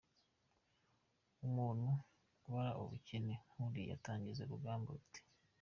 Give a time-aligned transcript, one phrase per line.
[1.47, 1.89] Umuntu
[2.47, 5.21] ubara ubukeye nk’uriya atangiza urugamba ate?